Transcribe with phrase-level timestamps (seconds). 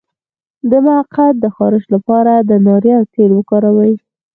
[0.69, 3.93] د مقعد د خارش لپاره د ناریل تېل وکاروئ